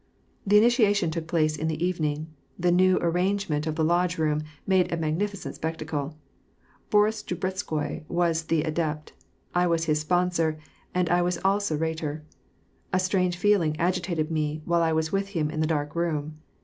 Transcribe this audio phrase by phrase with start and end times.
[0.47, 2.33] The initiation took place in the evening.
[2.57, 6.17] The new arrangement of the Lodge room made a magnificent spectacle.
[6.89, 9.13] Boris Drubetskoi was the adept.
[9.53, 10.57] I was his sponsor,
[10.95, 12.23] and I was also Rhetor.
[12.91, 16.39] A strange feeling agitated me while 1 was with him in the dark room.